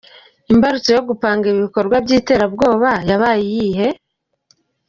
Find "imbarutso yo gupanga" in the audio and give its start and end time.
0.51-1.43